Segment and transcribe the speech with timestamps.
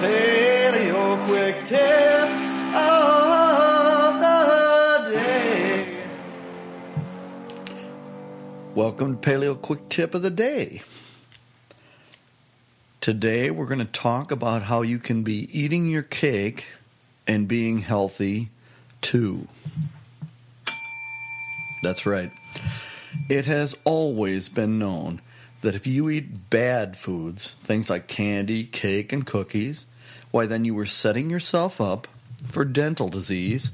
[0.00, 2.28] Paleo quick tip
[2.74, 5.98] of the day.
[8.74, 10.82] Welcome to Paleo Quick Tip of the Day.
[13.00, 16.66] Today we're going to talk about how you can be eating your cake
[17.26, 18.50] and being healthy
[19.00, 19.48] too.
[21.82, 22.30] That's right.
[23.28, 25.20] It has always been known
[25.64, 29.84] that if you eat bad foods, things like candy, cake, and cookies,
[30.30, 32.06] why then you were setting yourself up
[32.46, 33.70] for dental disease,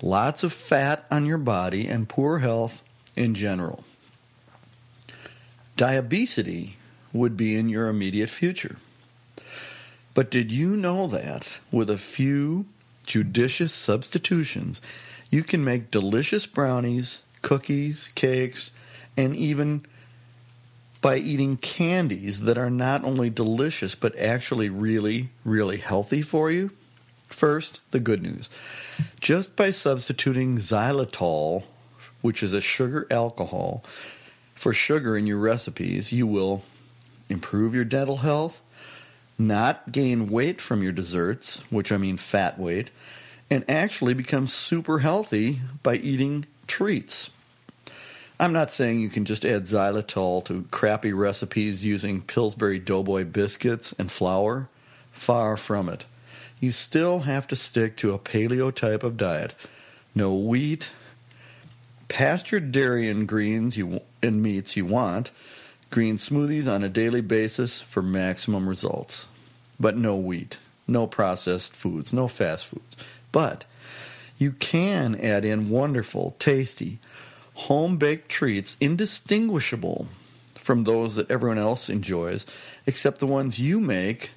[0.00, 2.84] lots of fat on your body, and poor health
[3.16, 3.84] in general.
[5.76, 6.70] Diabetes
[7.12, 8.76] would be in your immediate future.
[10.14, 12.66] But did you know that with a few
[13.04, 14.80] judicious substitutions,
[15.30, 18.70] you can make delicious brownies, cookies, cakes,
[19.16, 19.86] and even
[21.00, 26.70] by eating candies that are not only delicious but actually really, really healthy for you?
[27.28, 28.50] First, the good news.
[29.20, 31.64] Just by substituting xylitol,
[32.20, 33.84] which is a sugar alcohol,
[34.54, 36.64] for sugar in your recipes, you will
[37.30, 38.60] improve your dental health,
[39.38, 42.90] not gain weight from your desserts, which I mean fat weight,
[43.48, 47.30] and actually become super healthy by eating treats.
[48.40, 53.94] I'm not saying you can just add xylitol to crappy recipes using Pillsbury Doughboy biscuits
[53.98, 54.70] and flour.
[55.12, 56.06] Far from it.
[56.58, 59.54] You still have to stick to a paleo type of diet.
[60.14, 60.90] No wheat,
[62.08, 65.32] pastured dairy and greens you and meats you want,
[65.90, 69.26] green smoothies on a daily basis for maximum results.
[69.78, 70.56] But no wheat,
[70.88, 72.96] no processed foods, no fast foods.
[73.32, 73.66] But
[74.38, 77.00] you can add in wonderful, tasty,
[77.54, 80.08] home baked treats indistinguishable
[80.54, 82.46] from those that everyone else enjoys,
[82.86, 84.30] except the ones you make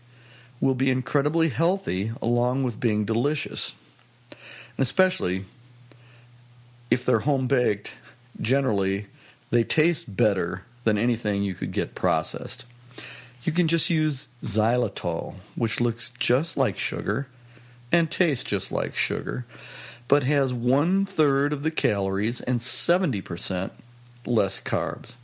[0.60, 3.74] will be incredibly healthy along with being delicious.
[4.32, 5.46] And especially
[6.90, 7.96] if they're home baked,
[8.40, 9.08] generally
[9.52, 12.66] they taste better than anything you could get processed.
[13.44, 17.28] You can just use xylitol, which looks just like sugar
[17.92, 19.46] and tastes just like sugar,
[20.14, 23.72] but has one third of the calories and 70%
[24.28, 25.16] less carbs.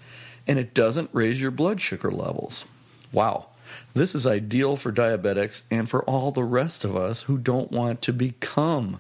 [0.48, 2.66] And it doesn't raise your blood sugar levels.
[3.12, 3.50] Wow.
[3.94, 8.02] This is ideal for diabetics and for all the rest of us who don't want
[8.02, 9.00] to become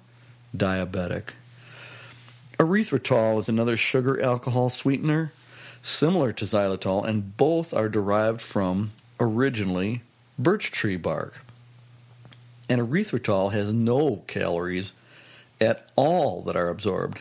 [0.55, 1.31] diabetic.
[2.59, 5.33] Erythritol is another sugar alcohol sweetener
[5.81, 10.03] similar to xylitol, and both are derived from originally
[10.37, 11.43] birch tree bark.
[12.69, 14.91] And erythritol has no calories
[15.61, 17.19] at all that are absorbed.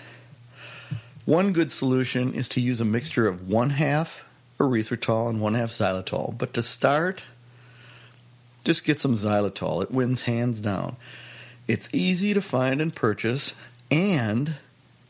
[1.24, 4.24] One good solution is to use a mixture of one half
[4.58, 6.36] erythritol and one half xylitol.
[6.36, 7.24] But to start,
[8.64, 9.82] just get some xylitol.
[9.82, 10.96] It wins hands down.
[11.66, 13.54] It's easy to find and purchase,
[13.90, 14.54] and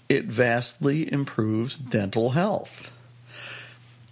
[0.09, 2.93] it vastly improves dental health.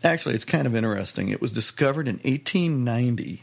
[0.05, 1.29] Actually, it's kind of interesting.
[1.29, 3.43] It was discovered in 1890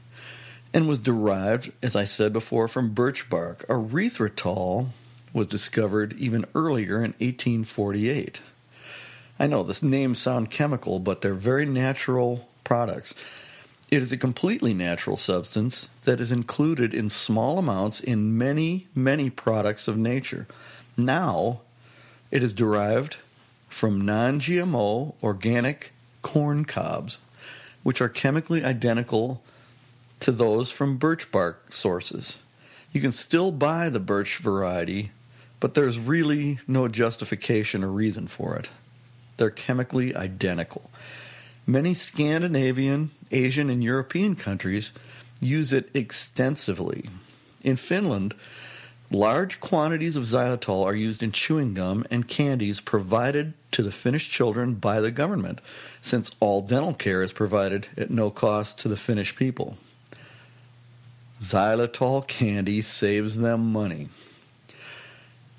[0.74, 3.68] and was derived, as I said before, from birch bark.
[3.68, 4.88] Erythritol
[5.34, 8.42] was discovered even earlier in 1848.
[9.40, 13.16] I know this names sound chemical, but they're very natural products.
[13.90, 19.30] It is a completely natural substance that is included in small amounts in many, many
[19.30, 20.48] products of nature.
[20.98, 21.62] Now,
[22.32, 23.18] it is derived
[23.70, 25.92] from non GMO organic
[26.22, 27.20] corn cobs,
[27.84, 29.44] which are chemically identical
[30.20, 32.42] to those from birch bark sources.
[32.92, 35.12] You can still buy the birch variety,
[35.64, 38.70] but there's really no justification or reason for it.
[39.38, 40.92] They're chemically identical.
[41.66, 44.92] Many Scandinavian, Asian, and European countries
[45.40, 47.06] use it extensively.
[47.64, 48.36] In Finland,
[49.10, 54.30] Large quantities of xylitol are used in chewing gum and candies provided to the Finnish
[54.30, 55.62] children by the government,
[56.02, 59.78] since all dental care is provided at no cost to the Finnish people.
[61.40, 64.10] Xylitol candy saves them money.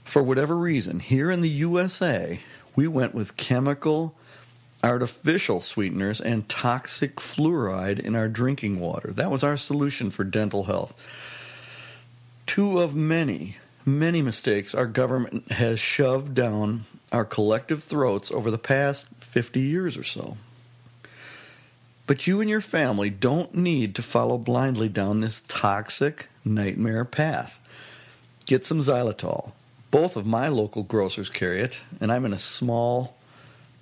[0.05, 2.41] For whatever reason, here in the USA,
[2.77, 4.15] we went with chemical,
[4.83, 9.13] artificial sweeteners and toxic fluoride in our drinking water.
[9.13, 10.95] That was our solution for dental health
[12.47, 18.59] two of many, many mistakes our government has shoved down our collective throats over the
[18.59, 20.37] past 50 years or so.
[22.07, 27.59] But you and your family don't need to follow blindly down this toxic nightmare path.
[28.47, 29.53] Get some xylitol.
[29.95, 33.17] Both of my local grocers carry it, and I'm in a small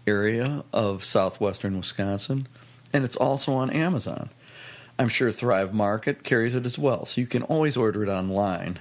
[0.06, 2.48] area of southwestern Wisconsin,
[2.92, 4.28] and it's also on Amazon.
[4.98, 8.78] I'm sure Thrive Market carries it as well, so you can always order it online.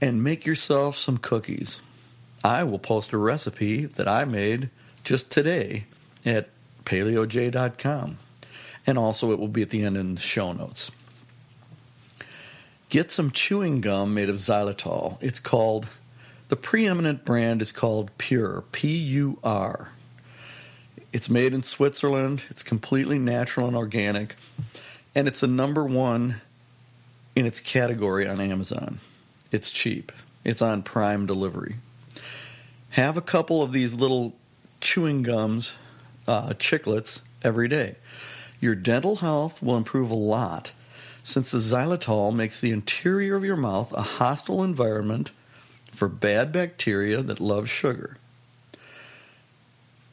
[0.00, 1.82] And make yourself some cookies.
[2.42, 4.70] I will post a recipe that I made
[5.04, 5.84] just today
[6.26, 6.48] at
[6.84, 8.16] paleoj.com.
[8.88, 10.90] And also, it will be at the end in the show notes.
[12.88, 15.16] Get some chewing gum made of xylitol.
[15.22, 15.86] It's called,
[16.50, 19.90] the preeminent brand is called Pure, P U R.
[21.12, 24.34] It's made in Switzerland, it's completely natural and organic,
[25.14, 26.40] and it's the number one
[27.34, 28.98] in its category on Amazon.
[29.52, 30.10] It's cheap,
[30.44, 31.76] it's on prime delivery.
[32.90, 34.34] Have a couple of these little
[34.80, 35.76] chewing gums,
[36.26, 37.94] uh, chiclets, every day.
[38.60, 40.72] Your dental health will improve a lot
[41.22, 45.30] since the xylitol makes the interior of your mouth a hostile environment
[45.92, 48.16] for bad bacteria that love sugar.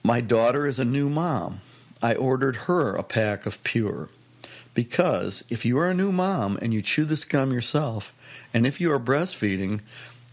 [0.03, 1.59] My daughter is a new mom.
[2.01, 4.09] I ordered her a pack of Pure.
[4.73, 8.13] because if you are a new mom and you chew this gum yourself,
[8.53, 9.81] and if you are breastfeeding,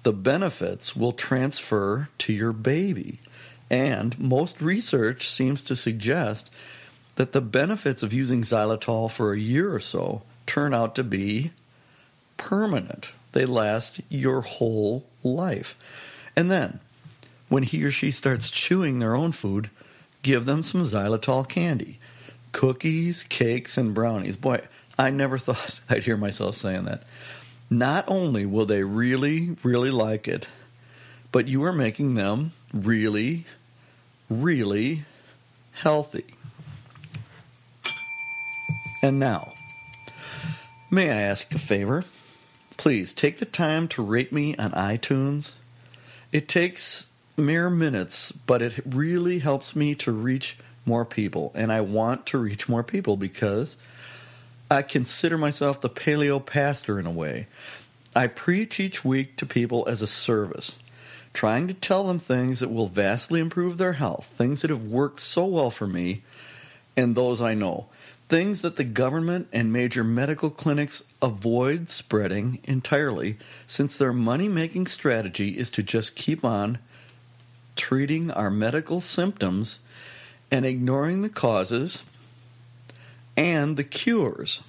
[0.02, 3.20] the benefits will transfer to your baby.
[3.70, 6.50] And most research seems to suggest
[7.16, 11.52] that the benefits of using xylitol for a year or so turn out to be
[12.36, 13.12] permanent.
[13.34, 15.76] They last your whole life.
[16.36, 16.78] And then,
[17.48, 19.70] when he or she starts chewing their own food,
[20.22, 21.98] give them some xylitol candy
[22.52, 24.36] cookies, cakes, and brownies.
[24.36, 24.60] Boy,
[24.96, 27.02] I never thought I'd hear myself saying that.
[27.68, 30.48] Not only will they really, really like it,
[31.32, 33.46] but you are making them really,
[34.30, 35.04] really
[35.72, 36.24] healthy.
[39.02, 39.54] And now,
[40.88, 42.04] may I ask a favor?
[42.76, 45.52] Please take the time to rate me on iTunes.
[46.32, 47.06] It takes
[47.36, 51.52] mere minutes, but it really helps me to reach more people.
[51.54, 53.76] And I want to reach more people because
[54.70, 57.46] I consider myself the paleo pastor in a way.
[58.14, 60.78] I preach each week to people as a service,
[61.32, 65.20] trying to tell them things that will vastly improve their health, things that have worked
[65.20, 66.22] so well for me
[66.96, 67.86] and those I know
[68.28, 73.36] things that the government and major medical clinics avoid spreading entirely
[73.66, 76.78] since their money making strategy is to just keep on
[77.76, 79.78] treating our medical symptoms
[80.50, 82.02] and ignoring the causes
[83.36, 84.62] and the cures.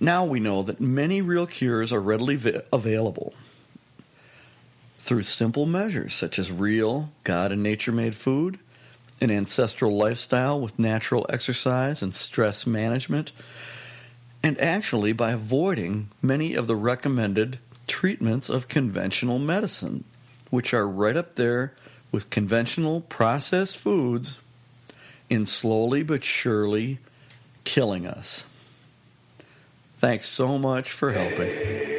[0.00, 3.34] Now we know that many real cures are readily vi- available
[4.98, 8.58] through simple measures such as real God and nature made food
[9.22, 13.30] an ancestral lifestyle with natural exercise and stress management,
[14.42, 20.02] and actually by avoiding many of the recommended treatments of conventional medicine,
[20.50, 21.72] which are right up there
[22.10, 24.40] with conventional processed foods
[25.30, 26.98] in slowly but surely
[27.62, 28.42] killing us.
[29.98, 31.91] Thanks so much for helping.